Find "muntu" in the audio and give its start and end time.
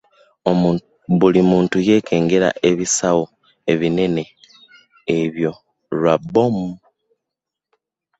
1.51-1.77